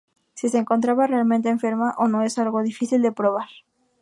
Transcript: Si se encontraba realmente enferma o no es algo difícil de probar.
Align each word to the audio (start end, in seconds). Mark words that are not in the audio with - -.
Si 0.33 0.49
se 0.49 0.57
encontraba 0.57 1.05
realmente 1.05 1.49
enferma 1.49 1.93
o 1.95 2.07
no 2.07 2.23
es 2.23 2.39
algo 2.39 2.63
difícil 2.63 3.03
de 3.03 3.11
probar. 3.11 3.49